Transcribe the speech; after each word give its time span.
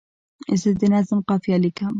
زه 0.61 0.69
د 0.79 0.81
نظم 0.93 1.19
قافیه 1.27 1.57
لیکم. 1.63 1.89